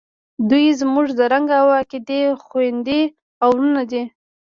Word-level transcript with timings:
دوئ 0.49 0.67
زموږ 0.81 1.07
د 1.17 1.19
رنګ 1.33 1.47
او 1.59 1.67
عقیدې 1.79 2.21
خویندې 2.43 3.01
او 3.43 3.49
ورونه 3.53 3.81
دي. 3.91 4.03